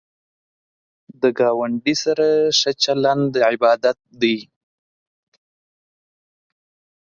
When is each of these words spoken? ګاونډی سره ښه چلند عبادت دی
ګاونډی 1.37 1.95
سره 2.03 2.27
ښه 2.59 2.71
چلند 2.83 3.31
عبادت 3.51 3.97
دی 4.21 4.37